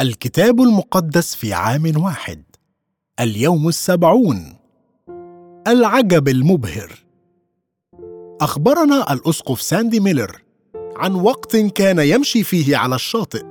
[0.00, 2.42] الكتاب المقدس في عام واحد.
[3.20, 4.56] اليوم السبعون.
[5.66, 7.04] العجب المبهر.
[8.40, 10.42] أخبرنا الأسقف ساندي ميلر
[10.96, 13.44] عن وقت كان يمشي فيه على الشاطئ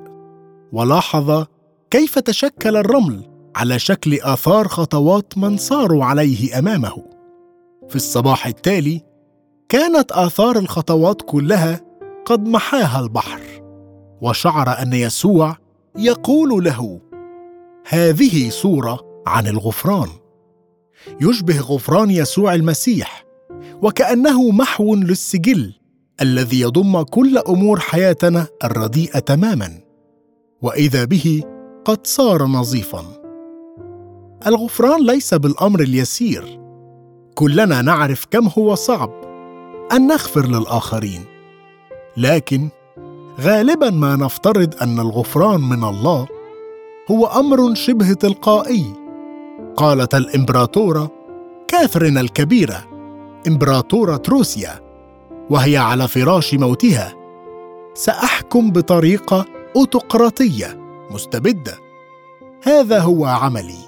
[0.74, 1.46] ولاحظ
[1.92, 7.04] كيف تشكل الرمل على شكل آثار خطوات من ساروا عليه أمامه.
[7.90, 9.02] في الصباح التالي
[9.70, 11.82] كانت آثار الخطوات كلها
[12.26, 13.42] قد محاها البحر
[14.22, 15.63] وشعر أن يسوع
[15.98, 17.02] يقول له
[17.88, 20.10] هذه صوره عن الغفران.
[21.22, 23.26] يشبه غفران يسوع المسيح
[23.82, 25.74] وكأنه محو للسجل
[26.22, 29.80] الذي يضم كل أمور حياتنا الرديئة تماما
[30.62, 31.44] وإذا به
[31.86, 33.04] قد صار نظيفا.
[34.48, 36.60] الغفران ليس بالأمر اليسير.
[37.36, 39.12] كلنا نعرف كم هو صعب
[39.92, 41.26] أن نغفر للآخرين
[42.18, 42.70] لكن
[43.40, 46.28] غالبا ما نفترض أن الغفران من الله
[47.12, 48.94] هو أمر شبه تلقائي.
[49.78, 51.12] قالت الإمبراطورة
[51.68, 52.84] كاثرين الكبيرة
[53.48, 54.80] إمبراطورة روسيا
[55.50, 57.14] وهي على فراش موتها.
[57.94, 60.80] سأحكم بطريقة اوتقراطيه
[61.12, 61.78] مستبدة.
[62.64, 63.84] هذا هو عملي.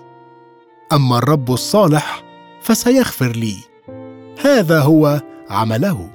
[0.94, 2.24] أما الرب الصالح
[2.62, 3.56] فسيغفر لي.
[4.42, 6.10] هذا هو عمله.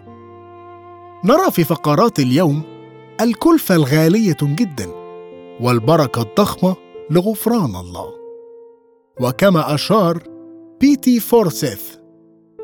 [1.25, 2.63] نرى في فقرات اليوم
[3.21, 4.89] الكلفة الغالية جدا
[5.61, 6.77] والبركة الضخمة
[7.11, 8.13] لغفران الله.
[9.21, 10.23] وكما أشار
[10.81, 11.83] بيتي فورسيث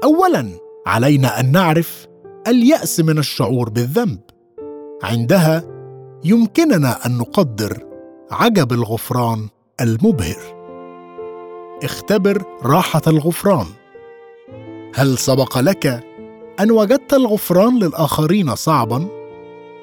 [0.05, 0.51] اولا
[0.87, 2.07] علينا أن نعرف
[2.47, 4.21] اليأس من الشعور بالذنب.
[5.03, 5.65] عندها
[6.25, 7.87] يمكننا أن نقدر
[8.31, 9.49] عجب الغفران
[9.81, 10.57] المبهر.
[11.83, 13.67] اختبر راحة الغفران.
[14.95, 16.05] هل سبق لك
[16.61, 19.16] أن وجدت الغفران للآخرين صعبا؟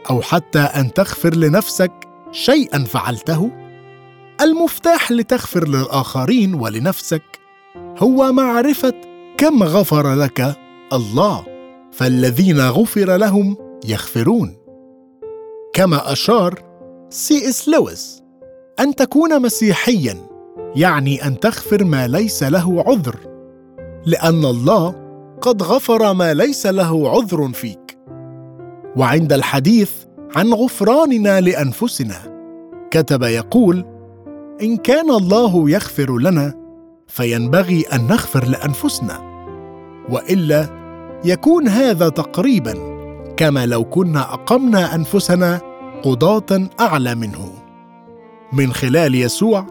[0.09, 1.91] أو حتى أن تغفر لنفسك
[2.31, 3.51] شيئا فعلته؟
[4.41, 7.23] المفتاح لتغفر للآخرين ولنفسك
[7.97, 8.93] هو معرفة
[9.37, 10.55] كم غفر لك
[10.93, 11.45] الله
[11.91, 14.55] فالذين غفر لهم يغفرون.
[15.73, 16.59] كما أشار
[17.09, 18.23] سي إس لويس
[18.79, 20.17] أن تكون مسيحيا
[20.75, 23.15] يعني أن تغفر ما ليس له عذر
[24.05, 24.95] لأن الله
[25.41, 27.82] قد غفر ما ليس له عذر فيك.
[28.95, 29.91] وعند الحديث
[30.35, 32.15] عن غفراننا لأنفسنا.
[32.91, 33.85] كتب يقول
[34.61, 36.53] إن كان الله يغفر لنا
[37.07, 39.21] فينبغي أن نغفر لأنفسنا.
[40.09, 40.67] وإلا
[41.25, 42.73] يكون هذا تقريبا
[43.37, 45.61] كما لو كنا أقمنا أنفسنا
[46.03, 47.51] قضاة أعلى منه.
[48.53, 49.65] من خلال يسوع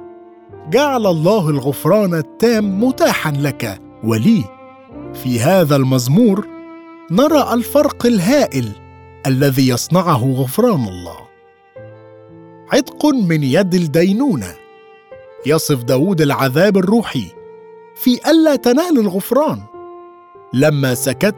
[0.70, 4.44] جعل الله الغفران التام متاحا لك ولي.
[5.14, 6.46] في هذا المزمور
[7.10, 8.81] نرى الفرق الهائل
[9.26, 11.16] الذي يصنعه غفران الله.
[12.72, 14.54] عتق من يد الدينونة.
[15.46, 17.26] يصف داود العذاب الروحي
[17.94, 19.62] في ألا تنال الغفران.
[20.54, 21.36] لما سكت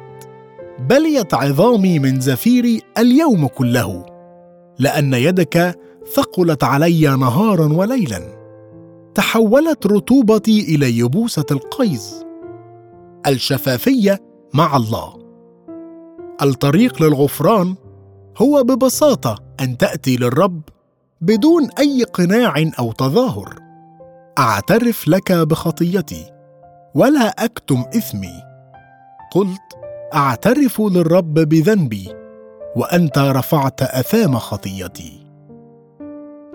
[0.78, 4.06] بليت عظامي من زفيري اليوم كله
[4.78, 5.78] لأن يدك
[6.14, 8.34] ثقلت علي نهارا وليلا.
[9.14, 12.02] تحولت رطوبتي إلى يبوسة القيظ
[13.26, 14.20] الشفافية
[14.54, 15.23] مع الله.
[16.42, 17.74] الطريق للغفران
[18.38, 20.62] هو ببساطة أن تأتي للرب
[21.20, 23.54] بدون أي قناع أو تظاهر.
[24.38, 26.30] أعترف لك بخطيتي
[26.94, 28.42] ولا أكتم إثمي.
[29.32, 29.74] قلت
[30.14, 32.08] أعترف للرب بذنبي
[32.76, 35.26] وأنت رفعت أثام خطيتي.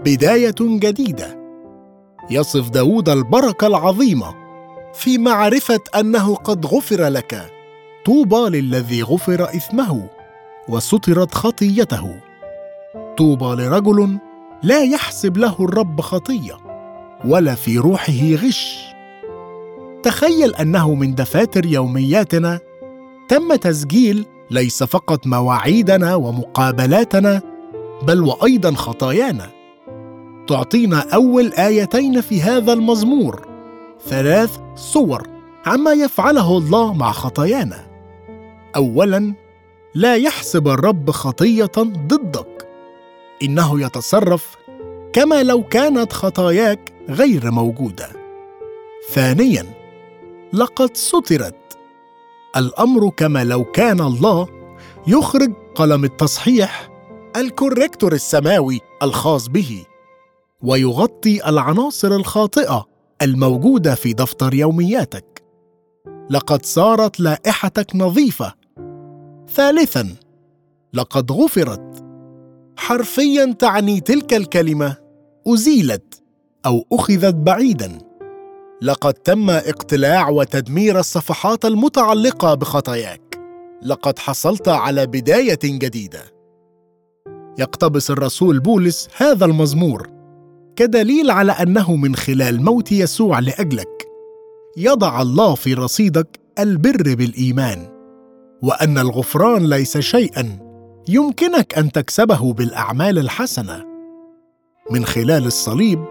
[0.05, 1.39] بداية جديدة.
[2.31, 4.35] يصف داود البركة العظيمة
[4.93, 7.58] في معرفة أنه قد غفر لك.
[8.05, 10.09] طوبى للذي غفر إثمه
[10.69, 12.19] وسترت خطيته.
[13.17, 14.17] طوبى لرجل
[14.63, 16.57] لا يحسب له الرب خطية
[17.25, 18.85] ولا في روحه غش.
[20.03, 22.59] تخيل أنه من دفاتر يومياتنا
[23.29, 27.41] تم تسجيل ليس فقط مواعيدنا ومقابلاتنا
[28.07, 29.49] بل وأيضا خطايانا.
[30.47, 33.47] تعطينا أول آيتين في هذا المزمور
[34.05, 35.27] ثلاث صور
[35.65, 37.88] عما يفعله الله مع خطايانا.
[38.75, 39.33] اولا
[39.95, 42.67] لا يحسب الرب خطية ضدك.
[43.43, 44.57] إنه يتصرف
[45.13, 48.09] كما لو كانت خطاياك غير موجودة.
[49.11, 49.65] ثانيا
[50.53, 51.77] لقد سترت.
[52.57, 54.47] الأمر كما لو كان الله
[55.07, 56.89] يخرج قلم التصحيح
[57.35, 59.85] الكوريكتور السماوي الخاص به
[60.61, 62.85] ويغطي العناصر الخاطئة
[63.21, 65.43] الموجودة في دفتر يومياتك.
[66.29, 68.58] لقد صارت لائحتك نظيفة
[69.53, 70.15] ثالثا
[70.93, 72.03] لقد غفرت.
[72.77, 74.95] حرفيا تعني تلك الكلمة
[75.47, 76.23] أزيلت
[76.65, 77.97] أو أخذت بعيدا.
[78.81, 83.39] لقد تم اقتلاع وتدمير الصفحات المتعلقة بخطاياك.
[83.83, 86.21] لقد حصلت على بداية جديدة.
[87.59, 90.07] يقتبس الرسول بولس هذا المزمور
[90.75, 94.07] كدليل على أنه من خلال موت يسوع لأجلك.
[94.77, 97.98] يضع الله في رصيدك البر بالإيمان.
[98.61, 100.59] وأن الغفران ليس شيئا
[101.07, 103.85] يمكنك أن تكسبه بالأعمال الحسنة.
[104.91, 106.05] من خلال الصليب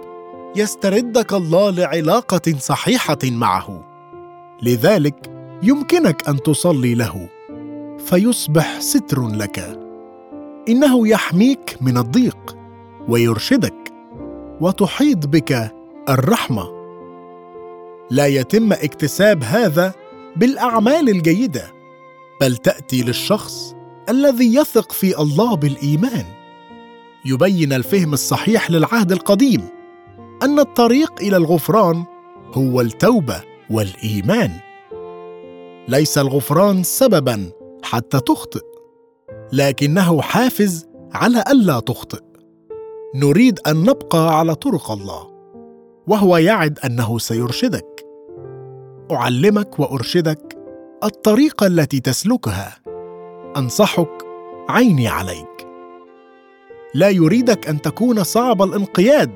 [0.57, 3.85] يستردك الله لعلاقة صحيحة معه.
[4.63, 5.31] لذلك
[5.63, 7.29] يمكنك أن تصلي له
[7.99, 9.59] فيصبح ستر لك.
[10.69, 12.57] إنه يحميك من الضيق
[13.09, 13.93] ويرشدك
[14.61, 15.73] وتحيط بك
[16.09, 16.79] الرحمة.
[18.11, 19.93] لا يتم اكتساب هذا
[20.37, 21.78] بالأعمال الجيدة.
[22.41, 23.75] بل تأتي للشخص
[24.09, 26.25] الذي يثق في الله بالإيمان.
[27.25, 29.69] يبين الفهم الصحيح للعهد القديم
[30.43, 32.05] أن الطريق إلى الغفران
[32.53, 34.51] هو التوبة والإيمان.
[35.89, 37.51] ليس الغفران سببا
[37.83, 38.65] حتى تخطئ
[39.53, 42.23] لكنه حافز على ألا تخطئ.
[43.15, 45.29] نريد أن نبقى على طرق الله
[46.07, 48.07] وهو يعد أنه سيرشدك.
[49.13, 50.58] أعلمك وأرشدك
[51.05, 52.77] الطريقة التي تسلكها.
[53.57, 54.11] أنصحك
[54.69, 55.67] عيني عليك.
[56.95, 59.31] لا يريدك أن تكون صعب الانقياد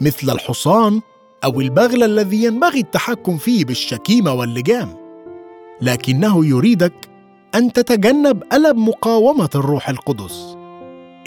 [0.00, 1.00] مثل الحصان
[1.44, 4.88] أو البغل الذي ينبغي التحكم فيه بالشكيمة واللجام.
[5.80, 6.94] لكنه يريدك
[7.54, 10.56] أن تتجنب ألم مقاومة الروح القدس.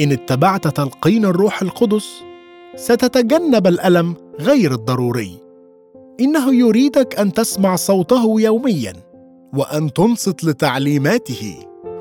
[0.01, 2.23] إن اتبعت تلقين الروح القدس
[2.75, 5.39] ستتجنب الألم غير الضروري.
[6.19, 9.06] إنه يريدك أن تسمع صوته يوميا.
[9.57, 11.55] وأن تنصت لتعليماته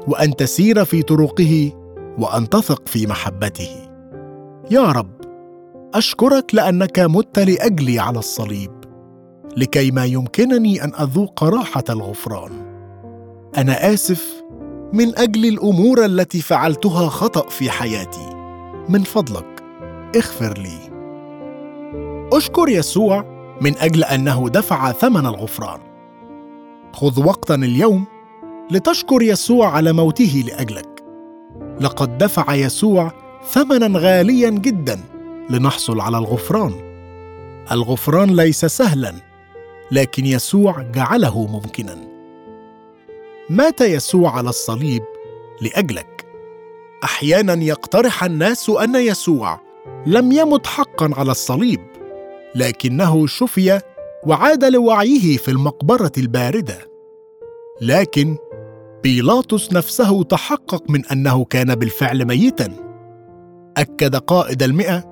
[0.08, 1.72] وأن تسير في طرقه
[2.18, 3.88] وأن تثق في محبته.
[4.70, 5.10] يا رب
[5.94, 8.70] أشكرك لأنك مت لأجلي على الصليب
[9.56, 12.52] لكي ما يمكنني أن أذوق راحة الغفران.
[13.56, 14.42] أنا آسف
[14.92, 18.30] من أجل الأمور التي فعلتها خطأ في حياتي.
[18.88, 19.62] من فضلك
[20.16, 20.78] اغفر لي.
[22.32, 23.24] أشكر يسوع
[23.60, 25.95] من أجل أنه دفع ثمن الغفران.
[26.96, 28.04] خذ وقتا اليوم
[28.70, 31.04] لتشكر يسوع على موته لأجلك.
[31.80, 33.12] لقد دفع يسوع
[33.50, 35.00] ثمنا غاليا جدا
[35.50, 36.72] لنحصل على الغفران.
[37.72, 39.14] الغفران ليس سهلا
[39.92, 41.98] لكن يسوع جعله ممكنا.
[43.50, 45.02] مات يسوع على الصليب
[45.60, 46.26] لأجلك.
[47.04, 49.60] أحيانا يقترح الناس أن يسوع
[50.06, 51.80] لم يمت حقا على الصليب
[52.54, 53.80] لكنه شفي
[54.26, 56.85] وعاد لوعيه في المقبرة الباردة.
[57.80, 58.36] لكن
[59.02, 62.72] بيلاطس نفسه تحقق من أنه كان بالفعل ميتا.
[63.76, 65.04] أكد قائد المئة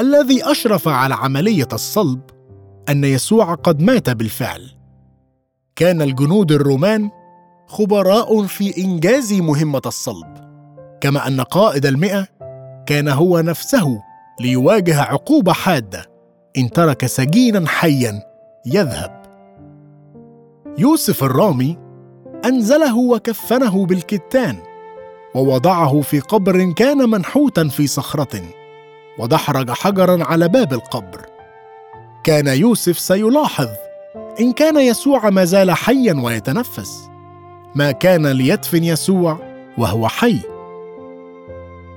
[0.00, 2.20] الذي أشرف على عملية الصلب
[2.88, 4.70] أن يسوع قد مات بالفعل.
[5.76, 7.10] كان الجنود الرومان
[7.66, 10.36] خبراء في إنجاز مهمة الصلب
[11.00, 12.26] كما أن قائد المئة
[12.86, 14.02] كان هو نفسه
[14.40, 16.06] ليواجه عقوبة حادة
[16.58, 18.22] إن ترك سجينا حيا
[18.66, 19.22] يذهب.
[20.78, 21.85] يوسف الرامي
[22.46, 24.56] أنزله وكفنه بالكتان
[25.34, 28.42] ووضعه في قبر كان منحوتا في صخرة
[29.18, 31.26] ودحرج حجرا على باب القبر.
[32.24, 33.68] كان يوسف سيلاحظ
[34.40, 37.10] إن كان يسوع ما زال حيا ويتنفس.
[37.74, 39.38] ما كان ليدفن يسوع
[39.78, 40.40] وهو حي.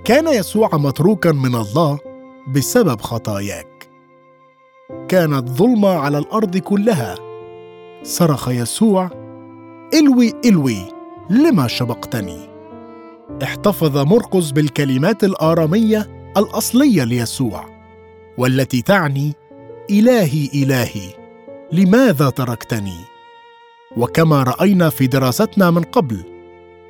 [0.06, 2.00] كان يسوع متروكا من الله
[2.56, 3.90] بسبب خطاياك.
[5.08, 7.16] كانت ظلمة على الأرض كلها.
[8.04, 9.19] صرخ يسوع
[9.94, 10.78] إلوي إلوي
[11.30, 12.50] لما شبقتني؟
[13.44, 17.66] احتفظ مرقس بالكلمات الآرامية الأصلية ليسوع
[18.38, 19.34] والتي تعني
[19.90, 21.14] إلهي إلهي
[21.72, 22.98] لماذا تركتني؟
[23.98, 26.24] وكما رأينا في دراستنا من قبل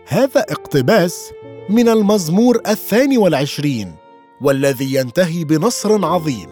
[0.08, 1.32] هذا اقتباس
[1.70, 3.96] من المزمور الثاني والعشرين
[4.41, 6.50] والذي ينتهي بنصر عظيم.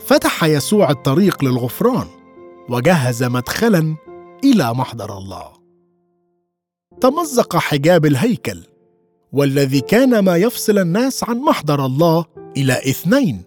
[0.00, 2.06] فتح يسوع الطريق للغفران
[2.68, 3.96] وجهز مدخلا
[4.44, 5.52] إلى محضر الله.
[7.00, 8.62] تمزق حجاب الهيكل
[9.32, 12.24] والذي كان ما يفصل الناس عن محضر الله
[12.56, 13.42] إلى إثنين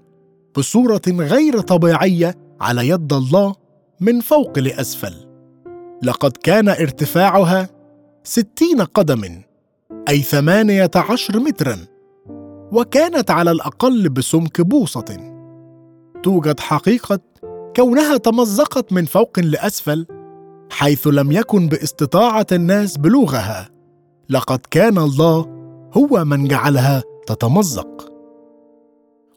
[0.58, 3.56] بصورة غير طبيعية على يد الله
[4.00, 5.14] من فوق لاسفل
[6.04, 7.70] لقد كان ارتفاعها
[8.24, 9.42] ستين قدم
[10.10, 11.78] أي ثمانية عشر مترا
[12.72, 15.36] وكانت على الأقل بسمك بوصة.
[16.24, 17.20] توجد حقيقة
[17.76, 20.06] كونها تمزقت من فوق لاسفل
[20.70, 23.70] حيث لم يكن باستطاعة الناس بلوغها
[24.30, 25.46] لقد كان الله
[25.98, 28.12] هو من جعلها تتمزق.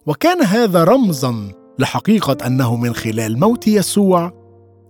[0.06, 4.32] وكان هذا رمزا لحقيقة أنه من خلال موت يسوع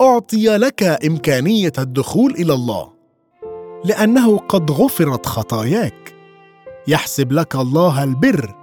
[0.01, 2.89] أعطي لك إمكانية الدخول إلى الله
[3.85, 6.15] لأنه قد غفرت خطاياك.
[6.89, 8.55] يحسب لك الله البر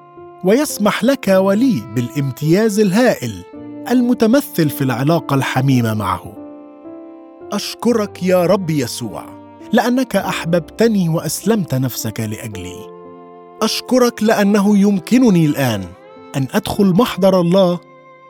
[0.44, 3.44] ويسمح لك ولي بالامتياز الهائل
[3.91, 6.35] المتمثل في العلاقة الحميمة معه.
[7.52, 9.25] أشكرك يا رب يسوع
[9.74, 12.96] لأنك أحببتني وأسلمت نفسك لأجلي.
[13.62, 15.86] أشكرك لأنه يمكنني الآن
[16.36, 17.80] أن أدخل محضر الله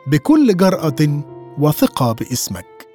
[0.06, 1.22] بكل جرأة
[1.58, 2.86] وثقة باسمك.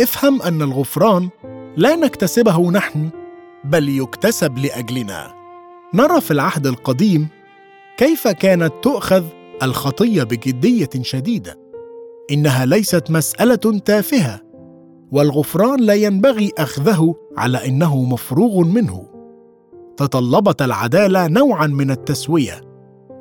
[0.00, 1.28] افهم أن الغفران
[1.76, 3.10] لا نكتسبه نحن
[3.64, 5.34] بل يكتسب لأجلنا.
[5.94, 7.28] نرى في العهد القديم
[7.96, 9.24] كيف كانت تؤخذ
[9.62, 11.58] الخطية بجدية شديدة
[12.30, 14.49] إنها ليست مسألة تافهة.
[15.12, 19.06] والغفران لا ينبغي أخذه على إنه مفروغ منه.
[19.96, 22.60] تطلبت العدالة نوعا من التسوية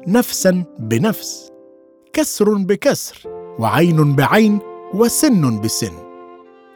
[0.08, 1.51] نفسا بنفس
[2.13, 3.17] كسر بكسر
[3.60, 4.60] وعين بعين
[4.93, 5.91] وسن بسن.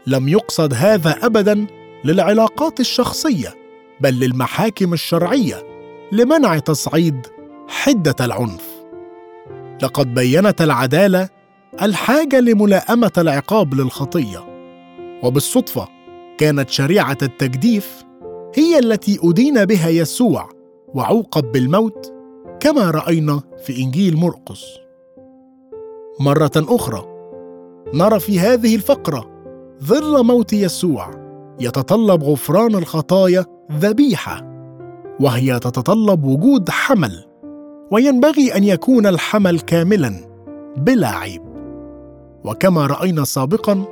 [0.08, 1.65] لم يقصد هذا ابدا
[2.05, 3.53] للعلاقات الشخصية
[4.01, 5.63] بل للمحاكم الشرعية
[6.12, 7.27] لمنع تصعيد
[7.67, 8.84] حدة العنف.
[9.84, 11.29] لقد بينت العدالة
[11.82, 14.53] الحاجة لملائمة العقاب للخطية.
[15.24, 15.88] وبالصدفة
[16.38, 18.03] كانت شريعة التجديف
[18.56, 20.50] هي التي أدين بها يسوع
[20.94, 22.13] وعوقب بالموت
[22.60, 24.65] كما رأينا في إنجيل مرقس.
[26.20, 27.06] مرة أخرى
[27.94, 29.30] نرى في هذه الفقرة
[29.84, 31.12] ظل موت يسوع
[31.60, 34.42] يتطلب غفران الخطايا ذبيحة
[35.20, 37.25] وهي تتطلب وجود حمل
[37.92, 40.13] وينبغي أن يكون الحمل كاملا
[40.77, 41.42] بلا عيب.
[42.46, 43.86] وكما رأينا سابقا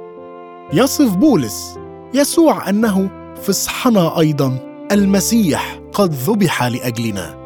[0.73, 1.79] يصف بولس.
[2.13, 3.09] يسوع أنه
[3.43, 4.57] فصحنا أيضا.
[4.91, 7.41] المسيح قد ذبح لأجلنا.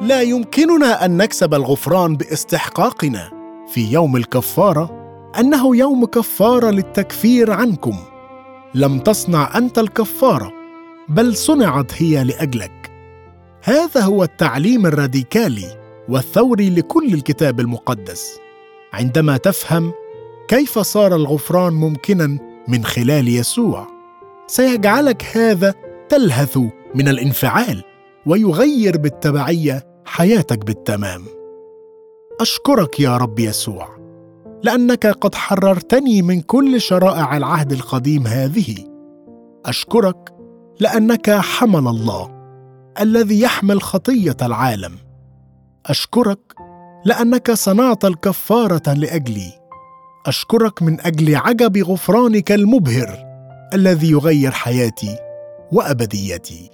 [0.00, 3.30] لا يمكننا أن نكسب الغفران باستحقاقنا
[3.72, 4.90] في يوم الكفارة
[5.38, 7.96] أنه يوم كفارة للتكفير عنكم.
[8.74, 10.52] لم تصنع أنت الكفارة
[11.08, 12.90] بل صنعت هي لأجلك.
[13.62, 15.78] هذا هو التعليم الراديكالي
[16.08, 18.38] والثوري لكل الكتاب المقدس.
[18.92, 19.92] عندما تفهم
[20.48, 22.38] كيف صار الغفران ممكنا
[22.68, 23.86] من خلال يسوع؟
[24.46, 25.74] سيجعلك هذا
[26.08, 26.58] تلهث
[26.94, 27.84] من الانفعال
[28.26, 31.24] ويغير بالتبعية حياتك بالتمام.
[32.40, 33.88] أشكرك يا رب يسوع
[34.62, 38.76] لأنك قد حررتني من كل شرائع العهد القديم هذه.
[39.66, 40.34] أشكرك
[40.80, 42.30] لأنك حمل الله
[43.00, 44.92] الذي يحمل خطية العالم.
[45.86, 46.54] أشكرك
[47.04, 49.57] لأنك صنعت الكفارة لأجلي.
[50.26, 53.18] أشكرك من أجل عجب غفرانك المبهر
[53.74, 55.16] الذي يغير حياتي
[55.72, 56.70] وأبديتي.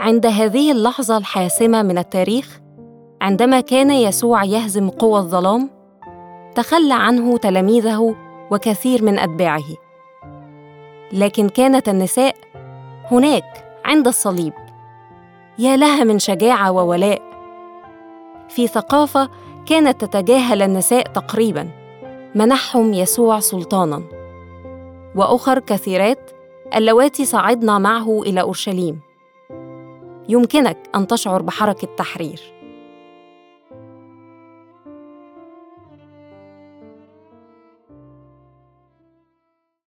[0.00, 2.60] عند هذه اللحظة الحاسمة من التاريخ
[3.20, 5.70] عندما كان يسوع يهزم قوى الظلام
[6.54, 8.16] تخلى عنه تلاميذه
[8.50, 9.76] وكثير من أتباعه.
[11.12, 12.36] لكن كانت النساء
[13.10, 14.52] هناك عند الصليب.
[15.58, 17.22] يا لها من شجاعة وولاء.
[18.48, 19.28] في ثقافة
[19.66, 21.81] كانت تتجاهل النساء تقريبا.
[22.34, 24.02] منحهم يسوع سلطانا.
[25.16, 26.30] وأخر كثيرات
[26.76, 29.00] اللواتي صعدن معه إلى أورشليم.
[30.28, 32.61] يمكنك أن تشعر بحركة تحرير.